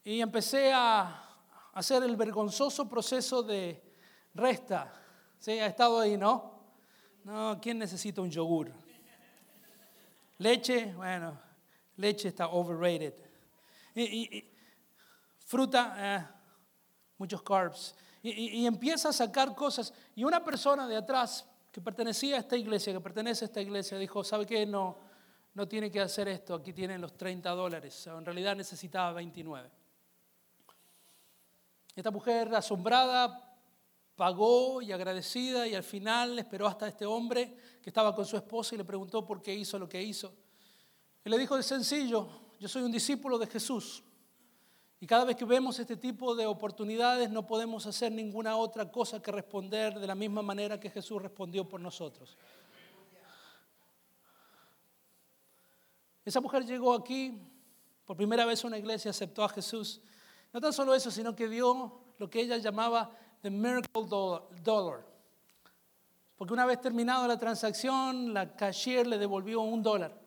[0.03, 1.25] Y empecé a
[1.73, 3.88] hacer el vergonzoso proceso de
[4.33, 4.93] Resta.
[5.39, 5.51] ¿Sí?
[5.51, 6.59] Ha estado ahí, ¿no?
[7.23, 8.71] No, ¿quién necesita un yogur?
[10.37, 11.37] Leche, bueno,
[11.97, 13.13] leche está overrated.
[13.95, 14.45] Y,
[15.45, 16.27] fruta, eh,
[17.17, 17.95] muchos carbs.
[18.21, 19.93] Y, y, empieza a sacar cosas.
[20.15, 23.97] Y una persona de atrás que pertenecía a esta iglesia, que pertenece a esta iglesia,
[23.97, 24.65] dijo, ¿sabe qué?
[24.65, 24.97] No,
[25.53, 28.07] no tiene que hacer esto, aquí tienen los 30 dólares.
[28.07, 29.69] En realidad necesitaba 29.
[31.95, 33.48] Esta mujer asombrada
[34.19, 38.75] pagó y agradecida y al final esperó hasta este hombre que estaba con su esposa
[38.75, 40.35] y le preguntó por qué hizo lo que hizo.
[41.23, 42.27] Y le dijo de sencillo,
[42.59, 44.03] yo soy un discípulo de Jesús
[44.99, 49.21] y cada vez que vemos este tipo de oportunidades no podemos hacer ninguna otra cosa
[49.21, 52.37] que responder de la misma manera que Jesús respondió por nosotros.
[56.25, 57.41] Esa mujer llegó aquí,
[58.03, 60.01] por primera vez una iglesia, aceptó a Jesús.
[60.51, 64.05] No tan solo eso, sino que dio lo que ella llamaba the miracle
[64.63, 65.05] dollar.
[66.37, 70.17] Porque una vez terminada la transacción, la cashier le devolvió un dólar.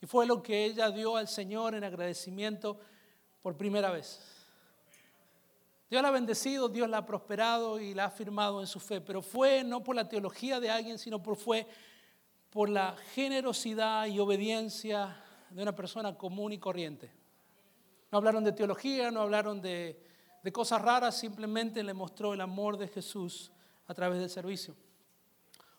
[0.00, 2.80] Y fue lo que ella dio al Señor en agradecimiento
[3.42, 4.20] por primera vez.
[5.90, 9.02] Dios la ha bendecido, Dios la ha prosperado y la ha afirmado en su fe.
[9.02, 11.66] Pero fue no por la teología de alguien, sino por, fue
[12.48, 17.12] por la generosidad y obediencia de una persona común y corriente.
[18.10, 20.02] No hablaron de teología, no hablaron de
[20.42, 23.52] de cosas raras, simplemente le mostró el amor de Jesús
[23.86, 24.74] a través del servicio.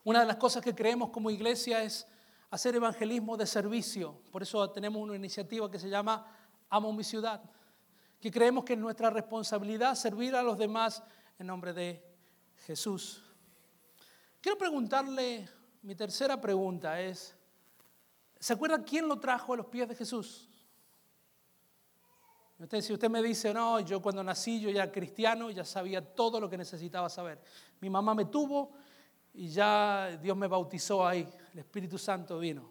[0.04, 2.08] Una de las cosas que creemos como iglesia es
[2.49, 4.21] hacer evangelismo de servicio.
[4.32, 6.26] Por eso tenemos una iniciativa que se llama
[6.69, 7.41] Amo mi ciudad,
[8.19, 11.04] que creemos que es nuestra responsabilidad servir a los demás
[11.39, 12.04] en nombre de
[12.65, 13.23] Jesús.
[14.39, 15.47] Quiero preguntarle,
[15.82, 17.36] mi tercera pregunta es,
[18.39, 20.49] ¿se acuerda quién lo trajo a los pies de Jesús?
[22.82, 26.50] Si usted me dice, no, yo cuando nací, yo ya cristiano, ya sabía todo lo
[26.50, 27.42] que necesitaba saber.
[27.82, 28.72] Mi mamá me tuvo
[29.34, 32.70] y ya Dios me bautizó ahí, el Espíritu Santo vino.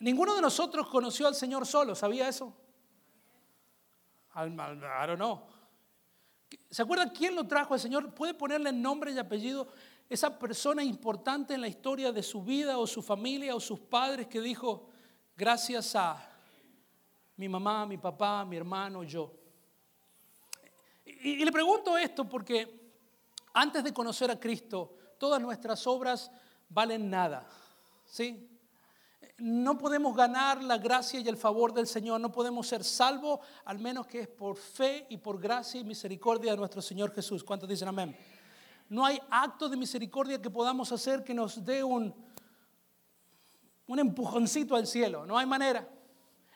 [0.00, 2.54] Ninguno de nosotros conoció al Señor solo, ¿sabía eso?
[4.34, 5.42] Don't know.
[6.70, 8.14] ¿Se acuerda quién lo trajo al Señor?
[8.14, 9.68] ¿Puede ponerle nombre y apellido?
[10.08, 14.26] Esa persona importante en la historia de su vida o su familia o sus padres
[14.26, 14.88] que dijo,
[15.36, 16.33] gracias a
[17.36, 19.32] mi mamá, mi papá, mi hermano, yo.
[21.04, 22.92] Y, le pregunto esto porque
[23.52, 26.30] antes de conocer a Cristo, todas nuestras obras
[26.68, 27.46] valen nada.
[28.06, 28.50] ¿Sí?
[29.38, 33.78] No podemos ganar la gracia y el favor del Señor, no podemos ser salvos, al
[33.78, 37.42] menos que es por fe y por gracia y misericordia de nuestro Señor Jesús.
[37.42, 38.16] ¿Cuántos dicen amén?
[38.88, 42.14] No hay acto de misericordia que podamos hacer que nos dé un,
[43.86, 45.88] un empujoncito al cielo, no hay manera.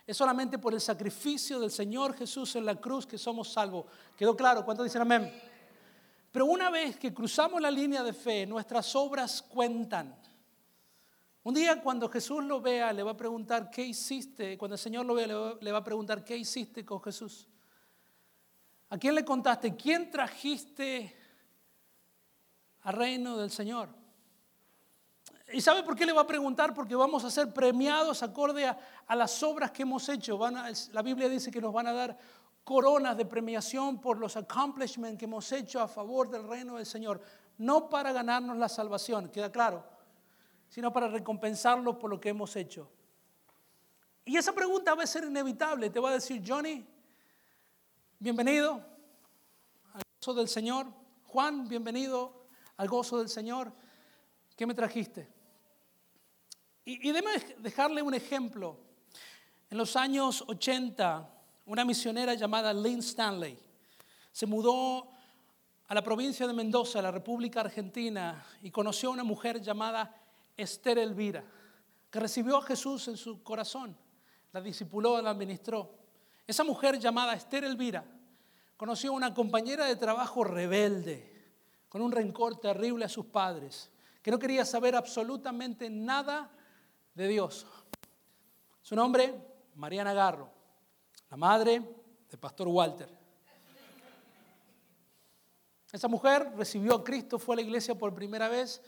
[0.08, 3.84] Es solamente por el sacrificio del Señor Jesús en la cruz que somos salvos.
[4.16, 4.64] ¿Quedó claro?
[4.64, 5.30] ¿Cuántos dicen amén?
[6.32, 10.18] Pero una vez que cruzamos la línea de fe, nuestras obras cuentan.
[11.42, 14.56] Un día cuando Jesús lo vea, le va a preguntar, ¿qué hiciste?
[14.56, 15.26] Cuando el Señor lo vea,
[15.60, 17.46] le va a preguntar, ¿qué hiciste con Jesús?
[18.88, 19.76] ¿A quién le contaste?
[19.76, 21.14] ¿Quién trajiste
[22.80, 23.90] al reino del Señor?
[25.50, 26.74] ¿Y sabe por qué le va a preguntar?
[26.74, 30.38] Porque vamos a ser premiados acorde a, las obras que hemos hecho.
[30.92, 32.18] la Biblia dice que nos van a dar
[32.64, 37.22] coronas de premiación por los accomplishments que hemos hecho a favor del reino del Señor,
[37.56, 39.82] no para ganarnos la salvación, queda claro,
[40.68, 42.90] sino para recompensarlo por lo que hemos hecho.
[44.26, 46.86] Y esa pregunta va a ser inevitable, te va a decir, Johnny,
[48.18, 48.84] bienvenido
[49.94, 50.88] al gozo del Señor.
[51.24, 53.72] Juan, bienvenido al gozo del Señor.
[54.54, 55.37] ¿Qué me trajiste?
[56.88, 58.78] Y, y déjame dejarle un ejemplo.
[59.68, 61.28] En los años 80,
[61.66, 63.58] una misionera llamada Lynn Stanley
[64.32, 65.06] se mudó
[65.86, 70.18] a la provincia de Mendoza, la República Argentina, y conoció a una mujer llamada
[70.56, 71.44] Esther Elvira,
[72.10, 73.94] que recibió a Jesús en su corazón,
[74.54, 75.94] la discipuló, la administró.
[76.46, 78.02] Esa mujer llamada Esther Elvira
[78.78, 81.52] conoció a una compañera de trabajo rebelde,
[81.90, 83.90] con un rencor terrible a sus padres,
[84.22, 86.50] que no quería saber absolutamente nada
[87.18, 87.66] de Dios.
[88.80, 89.34] Su nombre,
[89.74, 90.48] Mariana Garro,
[91.28, 91.82] la madre
[92.30, 93.08] del pastor Walter.
[95.90, 98.80] Esa mujer recibió a Cristo, fue a la iglesia por primera vez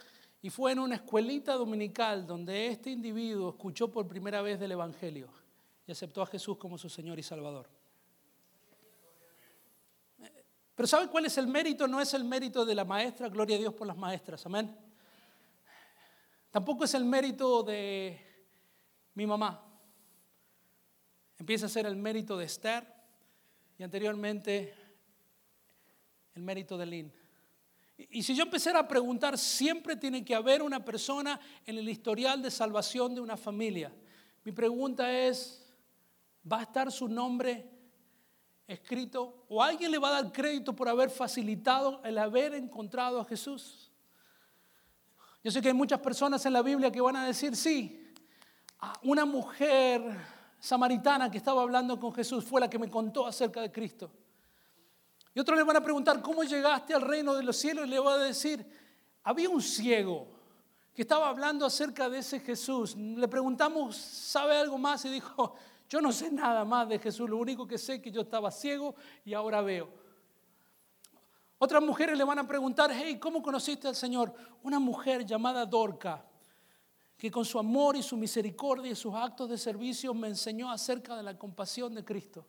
[0.42, 5.28] y fue en una escuelita dominical donde este individuo escuchó por primera vez del Evangelio
[5.84, 7.68] y aceptó a Jesús como su Señor y Salvador.
[10.76, 11.88] Pero ¿sabe cuál es el mérito?
[11.88, 14.89] No es el mérito de la maestra, gloria a Dios por las maestras, amén.
[16.50, 18.18] Tampoco es el mérito de
[19.14, 19.64] mi mamá.
[21.38, 22.84] Empieza a ser el mérito de Esther
[23.78, 24.74] y anteriormente
[26.34, 27.12] el mérito de Lynn.
[27.96, 32.42] Y si yo empezara a preguntar, siempre tiene que haber una persona en el historial
[32.42, 33.94] de salvación de una familia.
[34.42, 35.72] Mi pregunta es,
[36.50, 37.70] ¿va a estar su nombre
[38.66, 39.44] escrito?
[39.48, 43.79] ¿O alguien le va a dar crédito por haber facilitado el haber encontrado a Jesús?
[45.42, 48.12] Yo sé que hay muchas personas en la Biblia que van a decir, sí,
[49.02, 50.02] una mujer
[50.58, 54.10] samaritana que estaba hablando con Jesús fue la que me contó acerca de Cristo.
[55.34, 57.86] Y otros le van a preguntar, ¿cómo llegaste al reino de los cielos?
[57.86, 58.66] Y le va a decir,
[59.22, 60.26] había un ciego
[60.94, 62.96] que estaba hablando acerca de ese Jesús.
[62.96, 65.04] Le preguntamos, ¿sabe algo más?
[65.04, 65.54] Y dijo,
[65.88, 68.50] yo no sé nada más de Jesús, lo único que sé es que yo estaba
[68.50, 69.88] ciego y ahora veo.
[71.62, 74.32] Otras mujeres le van a preguntar, hey, ¿cómo conociste al Señor?
[74.62, 76.24] Una mujer llamada Dorca,
[77.18, 81.14] que con su amor y su misericordia y sus actos de servicio me enseñó acerca
[81.14, 82.46] de la compasión de Cristo.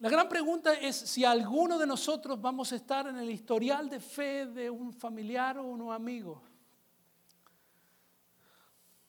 [0.00, 4.00] La gran pregunta es si alguno de nosotros vamos a estar en el historial de
[4.00, 6.42] fe de un familiar o un amigo.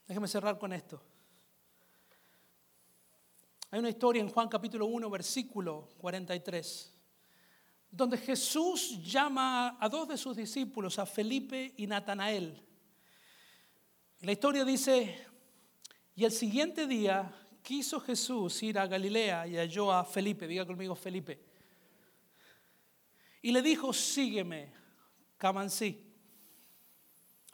[0.07, 1.01] Déjeme cerrar con esto.
[3.71, 6.94] Hay una historia en Juan capítulo 1, versículo 43,
[7.95, 12.61] donde Jesús llama a dos de sus discípulos, a Felipe y Natanael.
[14.19, 15.25] La historia dice,
[16.13, 17.31] y el siguiente día
[17.61, 21.39] quiso Jesús ir a Galilea y halló a Felipe, diga conmigo Felipe.
[23.41, 24.73] Y le dijo, sígueme,
[25.69, 26.03] sí.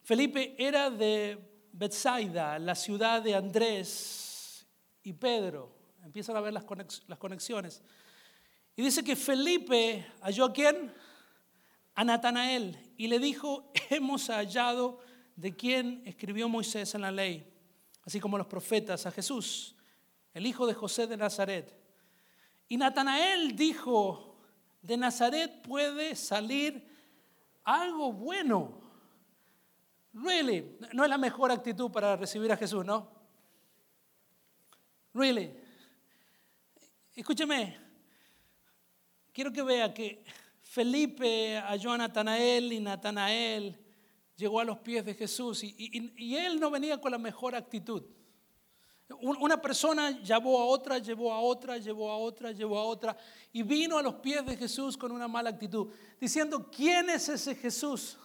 [0.04, 1.38] Felipe era de
[1.72, 4.66] Bethsaida, la ciudad de Andrés
[5.04, 5.76] y Pedro.
[6.04, 7.84] Empiezan a ver las conexiones.
[8.82, 10.92] Y dice que Felipe halló a quién?
[11.94, 12.76] A Natanael.
[12.98, 14.98] Y le dijo, hemos hallado
[15.36, 17.48] de quien escribió Moisés en la ley,
[18.04, 19.76] así como los profetas, a Jesús
[20.34, 21.78] el hijo de José de Nazaret.
[22.70, 24.42] Y Natanael dijo,
[24.82, 26.84] de Nazaret puede salir
[27.64, 28.82] algo bueno.
[30.12, 33.12] Really, no es la mejor actitud para recibir a Jesús, ¿no?
[35.14, 35.54] Really.
[37.14, 37.81] Escúcheme,
[39.34, 40.24] quiero que vea que
[40.62, 43.78] Felipe halló a Natanael y Natanael
[44.36, 45.76] llegó a los pies de Jesús y,
[46.16, 48.04] y él no venía con la mejor actitud.
[49.20, 53.18] Una persona llevó a otra, llevó a otra, llevó a otra, llevó a otra
[53.52, 57.56] y vino a los pies de Jesús con una mala actitud, diciendo, ¿quién es ese
[57.56, 58.18] Jesús?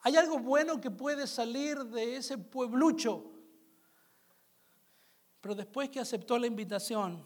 [0.00, 3.30] ¿Hay algo bueno que puede salir de ese pueblucho?
[5.40, 7.24] Pero después que aceptó la invitación,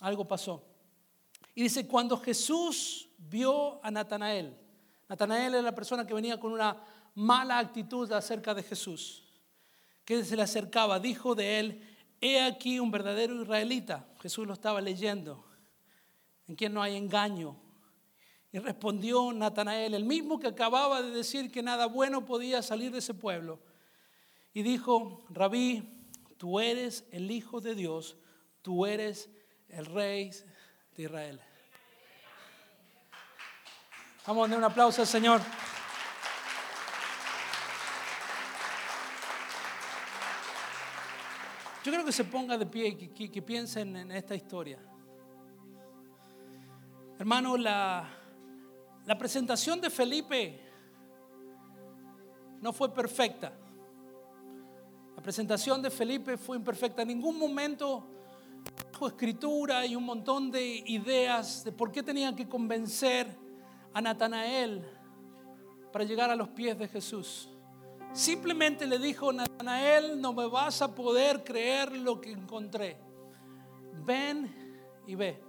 [0.00, 0.64] algo pasó.
[1.58, 4.56] Y dice, cuando Jesús vio a Natanael,
[5.08, 6.80] Natanael era la persona que venía con una
[7.16, 9.24] mala actitud acerca de Jesús,
[10.04, 11.82] que se le acercaba, dijo de él,
[12.20, 14.06] He aquí un verdadero israelita.
[14.22, 15.44] Jesús lo estaba leyendo,
[16.46, 17.56] en quien no hay engaño.
[18.52, 22.98] Y respondió Natanael, el mismo que acababa de decir que nada bueno podía salir de
[22.98, 23.58] ese pueblo.
[24.54, 26.06] Y dijo, Rabí,
[26.36, 28.16] tú eres el Hijo de Dios,
[28.62, 29.28] tú eres
[29.68, 30.30] el Rey
[30.96, 31.40] de Israel.
[34.28, 35.40] Vamos a darle un aplauso al Señor.
[41.82, 44.80] Yo creo que se ponga de pie y que, piensen en esta historia.
[47.18, 48.06] Hermano, la,
[49.06, 50.60] la presentación de Felipe
[52.60, 53.50] no fue perfecta.
[55.16, 57.00] La presentación de Felipe fue imperfecta.
[57.00, 58.06] En ningún momento
[58.90, 63.47] trajo escritura y un montón de ideas de por qué tenían que convencer
[63.98, 64.88] a Natanael
[65.92, 67.48] para llegar a los pies de Jesús.
[68.12, 72.96] Simplemente le dijo, Natanael, no me vas a poder creer lo que encontré.
[74.04, 75.42] Ven y ve.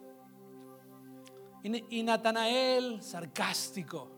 [1.62, 4.10] Y Natanael, sarcástico,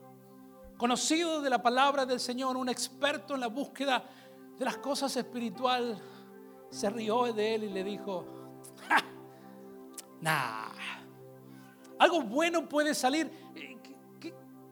[0.77, 4.05] conocido de la palabra del Señor, un experto en la búsqueda
[4.57, 5.97] de las cosas espirituales,
[6.69, 8.25] se rió de él y le dijo,
[10.21, 10.69] nah,
[11.99, 13.40] algo bueno puede salir.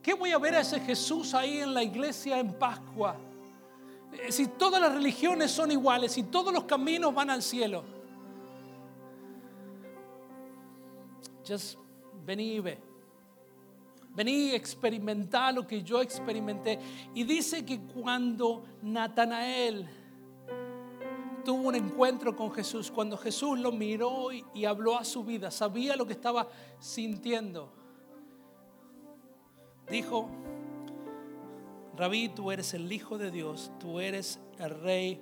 [0.10, 3.16] ¿Qué, ¿Qué, voy a ver a ese Jesús ahí en la iglesia en Pascua?
[4.12, 7.84] Eh, si todas las religiones son iguales, si todos los caminos van al cielo.
[11.48, 11.78] Just
[12.26, 12.80] vení y ve.
[14.16, 16.80] Vení y experimentar lo que yo experimenté.
[17.14, 19.88] Y dice que cuando Natanael
[21.46, 25.96] tuvo un encuentro con Jesús, cuando Jesús lo miró y, habló a su vida, sabía
[25.96, 26.48] lo que estaba
[26.80, 27.79] sintiendo.
[29.90, 30.30] Dijo,
[31.98, 35.20] Rabí, tú eres el Hijo de Dios, tú eres el Rey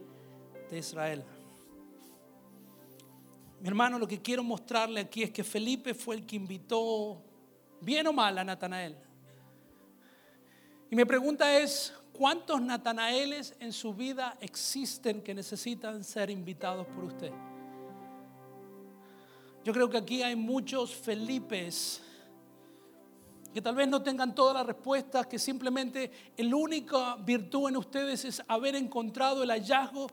[0.69, 1.23] de Israel.
[3.59, 7.21] Mi hermano, lo que quiero mostrarle aquí es que Felipe fue el que invitó,
[7.81, 8.95] bien o mal, a Natanael.
[10.91, 17.05] Y mi pregunta es, ¿cuántos Natanaeles en su vida existen que necesitan ser invitados por
[17.05, 17.31] usted?
[19.63, 22.01] Yo creo que aquí hay muchos Felipes
[23.53, 28.25] que tal vez no tengan todas las respuestas, que simplemente el única virtud en ustedes
[28.25, 30.07] es haber encontrado el hallazgo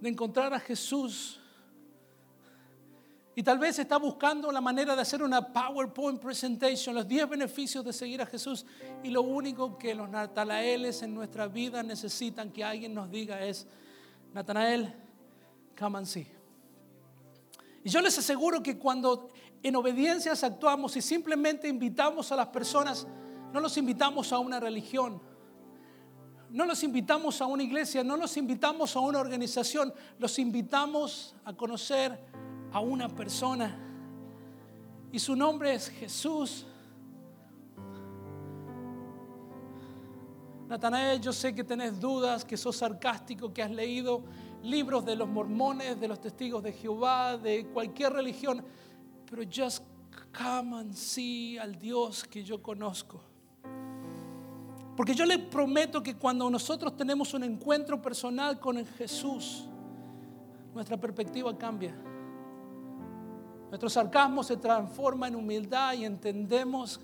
[0.00, 1.40] de encontrar a Jesús
[3.38, 7.84] y tal vez está buscando la manera de hacer una PowerPoint presentation, los 10 beneficios
[7.84, 8.66] de seguir a Jesús.
[9.04, 13.64] Y lo único que los natanaeles en nuestra vida necesitan que alguien nos diga es,
[14.34, 14.92] Natanael,
[15.78, 16.26] come and see.
[17.84, 19.30] Y yo les aseguro que cuando
[19.62, 23.06] en obediencias actuamos y simplemente invitamos a las personas,
[23.52, 25.20] no los invitamos a una religión,
[26.50, 31.52] no los invitamos a una iglesia, no los invitamos a una organización, los invitamos a
[31.52, 32.18] conocer
[32.72, 33.84] a una persona.
[35.12, 36.66] Y su nombre es Jesús.
[40.68, 44.22] Natanael, yo sé que tenés dudas, que sos sarcástico, que has leído
[44.62, 48.64] libros de los mormones, de los testigos de Jehová, de cualquier religión,
[49.28, 49.82] pero just
[50.32, 53.20] come and see al Dios que yo conozco.
[54.96, 59.64] Porque yo le prometo que cuando nosotros tenemos un encuentro personal con Jesús,
[60.74, 61.94] nuestra perspectiva cambia.
[63.68, 67.00] Nuestro sarcasmo se transforma en humildad y entendemos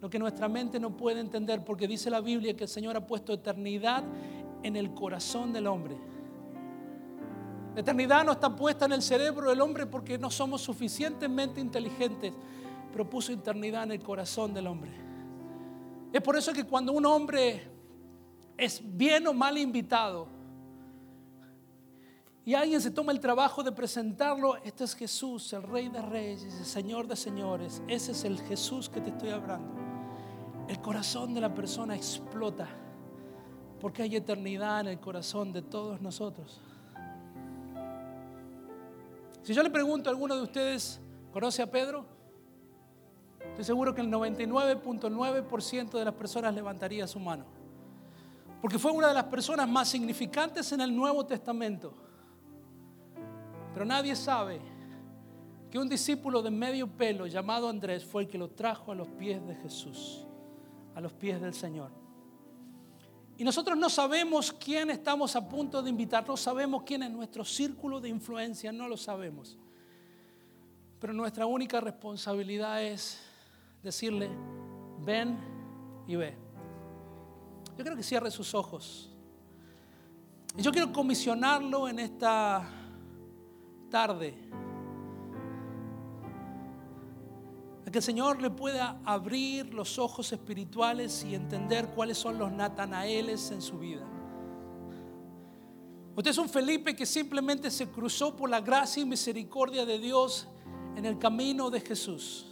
[0.00, 3.06] lo que nuestra mente no puede entender, porque dice la Biblia que el Señor ha
[3.06, 4.04] puesto eternidad
[4.62, 5.96] en el corazón del hombre.
[7.74, 12.32] La eternidad no está puesta en el cerebro del hombre porque no somos suficientemente inteligentes,
[12.90, 14.90] pero puso eternidad en el corazón del hombre.
[16.12, 17.70] Es por eso que cuando un hombre
[18.56, 20.38] es bien o mal invitado,
[22.48, 26.42] y alguien se toma el trabajo de presentarlo, este es Jesús, el Rey de Reyes,
[26.42, 29.68] el Señor de Señores, ese es el Jesús que te estoy hablando.
[30.66, 32.66] El corazón de la persona explota
[33.78, 36.58] porque hay eternidad en el corazón de todos nosotros.
[39.48, 41.00] Si yo le pregunto a alguno de ustedes,
[41.32, 42.04] ¿conoce a Pedro?
[43.40, 47.46] Estoy seguro que el 99.9% de las personas levantaría su mano.
[48.60, 51.94] Porque fue una de las personas más significantes en el Nuevo Testamento.
[53.72, 54.60] Pero nadie sabe
[55.70, 59.08] que un discípulo de medio pelo llamado Andrés fue el que lo trajo a los
[59.08, 60.26] pies de Jesús,
[60.94, 61.90] a los pies del Señor.
[63.38, 67.44] Y nosotros no sabemos quién estamos a punto de invitar, no sabemos quién es nuestro
[67.44, 69.56] círculo de influencia, no lo sabemos.
[70.98, 73.20] Pero nuestra única responsabilidad es
[73.80, 74.28] decirle,
[75.04, 75.38] ven
[76.08, 76.36] y ve.
[77.76, 79.08] Yo creo que cierre sus ojos.
[80.56, 82.68] Y yo quiero comisionarlo en esta
[83.88, 84.34] tarde.
[87.88, 92.52] A que el Señor le pueda abrir los ojos espirituales y entender cuáles son los
[92.52, 94.06] Natanaeles en su vida.
[96.14, 100.46] Usted es un Felipe que simplemente se cruzó por la gracia y misericordia de Dios
[100.96, 102.44] en el camino de Jesús.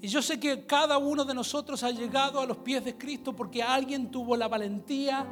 [0.00, 3.32] Y yo sé que cada uno de nosotros ha llegado a los pies de Cristo
[3.32, 5.24] porque alguien tuvo la valentía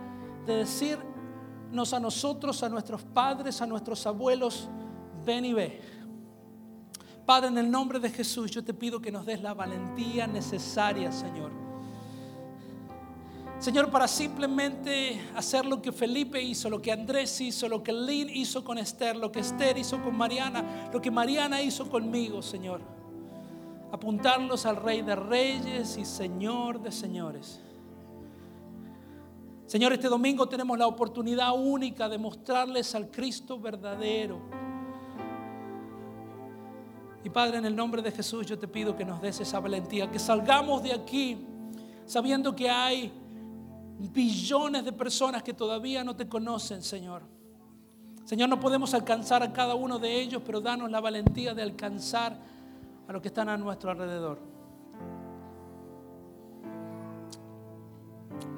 [0.47, 4.69] de decir, a nosotros, a nuestros padres, a nuestros abuelos,
[5.25, 5.94] ven y ve.
[7.27, 11.11] Padre, en el nombre de Jesús, yo te pido que nos des la valentía necesaria,
[11.11, 11.53] Señor.
[13.59, 18.29] Señor, para simplemente hacer lo que Felipe hizo, lo que Andrés hizo, lo que Lynn
[18.29, 22.83] hizo con Esther, lo que Esther hizo con Mariana, lo que Mariana hizo conmigo, Señor.
[23.91, 27.61] Apuntarlos al Rey de Reyes y Señor de Señores.
[29.67, 34.43] Señor, este domingo tenemos la oportunidad única de mostrarles al Cristo verdadero.
[37.25, 40.11] Y Padre, en el nombre de Jesús yo te pido que nos des esa valentía,
[40.11, 41.39] que salgamos de aquí
[42.07, 43.11] sabiendo que hay
[43.99, 47.23] billones de personas que todavía no te conocen, Señor.
[48.27, 52.39] Señor, no podemos alcanzar a cada uno de ellos, pero danos la valentía de alcanzar
[53.09, 54.39] a los que están a nuestro alrededor.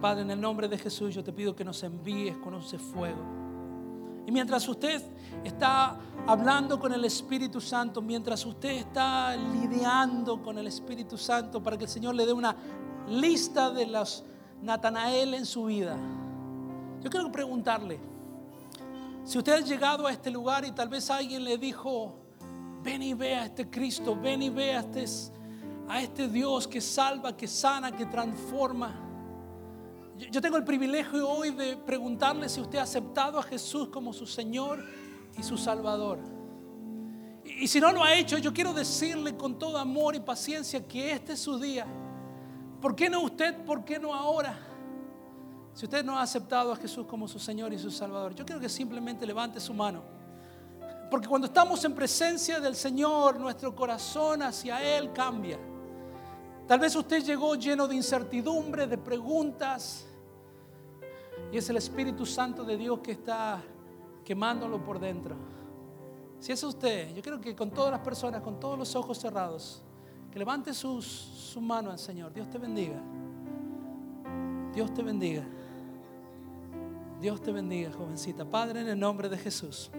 [0.01, 3.36] Padre, en el nombre de Jesús yo te pido que nos envíes con ese fuego.
[4.27, 5.01] Y mientras usted
[5.45, 5.97] está
[6.27, 11.85] hablando con el Espíritu Santo, mientras usted está lidiando con el Espíritu Santo para que
[11.85, 12.57] el Señor le dé una
[13.09, 14.25] lista de los
[14.63, 15.97] Natanael en su vida,
[17.01, 18.01] yo quiero preguntarle,
[19.23, 22.17] si usted ha llegado a este lugar y tal vez alguien le dijo,
[22.83, 25.05] ven y ve a este Cristo, ven y ve a este,
[25.89, 29.06] a este Dios que salva, que sana, que transforma.
[30.19, 34.27] Yo tengo el privilegio hoy de preguntarle si usted ha aceptado a Jesús como su
[34.27, 34.83] Señor
[35.37, 36.19] y su Salvador.
[37.45, 41.13] Y si no lo ha hecho, yo quiero decirle con todo amor y paciencia que
[41.13, 41.87] este es su día.
[42.81, 43.63] ¿Por qué no usted?
[43.65, 44.59] ¿Por qué no ahora?
[45.75, 48.61] Si usted no ha aceptado a Jesús como su Señor y su Salvador, yo quiero
[48.61, 50.03] que simplemente levante su mano.
[51.11, 55.59] Porque cuando estamos en presencia del Señor, nuestro corazón hacia Él cambia.
[56.67, 60.06] Tal vez usted llegó lleno de incertidumbre, de preguntas,
[61.53, 63.63] y es el Espíritu Santo de Dios que está
[64.25, 65.37] quemándolo por dentro.
[66.39, 69.83] Si es usted, yo quiero que con todas las personas, con todos los ojos cerrados,
[70.31, 72.33] que levante sus, su mano al Señor.
[72.33, 73.01] Dios te bendiga.
[74.75, 75.45] Dios te bendiga.
[77.21, 78.45] Dios te bendiga, jovencita.
[78.45, 79.91] Padre, en el nombre de Jesús.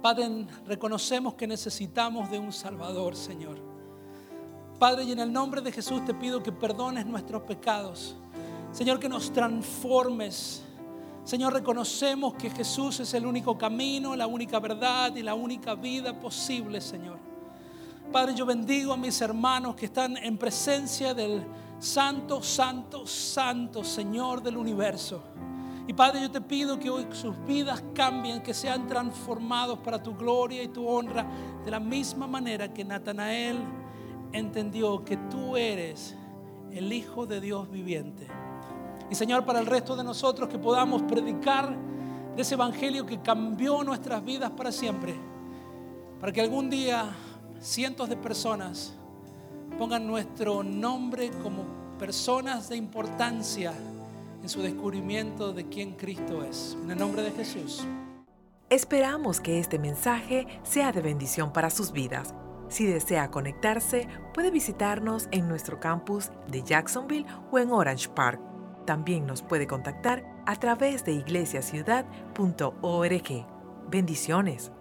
[0.00, 3.58] Padre, reconocemos que necesitamos de un Salvador, Señor.
[4.78, 8.16] Padre, y en el nombre de Jesús te pido que perdones nuestros pecados.
[8.72, 10.62] Señor, que nos transformes.
[11.24, 16.18] Señor, reconocemos que Jesús es el único camino, la única verdad y la única vida
[16.18, 17.18] posible, Señor.
[18.10, 21.44] Padre, yo bendigo a mis hermanos que están en presencia del
[21.78, 25.22] Santo, Santo, Santo, Señor del universo.
[25.86, 30.16] Y Padre, yo te pido que hoy sus vidas cambien, que sean transformados para tu
[30.16, 31.26] gloria y tu honra,
[31.64, 33.58] de la misma manera que Natanael
[34.32, 36.16] entendió que tú eres
[36.70, 38.28] el Hijo de Dios viviente.
[39.12, 41.76] Y Señor, para el resto de nosotros que podamos predicar
[42.34, 45.14] de ese Evangelio que cambió nuestras vidas para siempre.
[46.18, 47.10] Para que algún día
[47.60, 48.94] cientos de personas
[49.78, 51.66] pongan nuestro nombre como
[51.98, 53.74] personas de importancia
[54.42, 56.74] en su descubrimiento de quién Cristo es.
[56.82, 57.84] En el nombre de Jesús.
[58.70, 62.34] Esperamos que este mensaje sea de bendición para sus vidas.
[62.70, 68.51] Si desea conectarse, puede visitarnos en nuestro campus de Jacksonville o en Orange Park.
[68.84, 73.46] También nos puede contactar a través de iglesiaciudad.org.
[73.88, 74.72] Bendiciones.